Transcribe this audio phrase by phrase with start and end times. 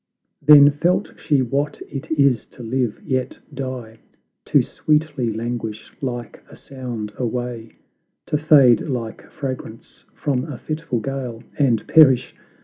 [0.41, 3.99] Then felt she what it is to live, yet die;
[4.45, 7.75] To sweetly languish like a sound away,
[8.25, 12.33] To fade like fragrance from a fitful gale, And perish?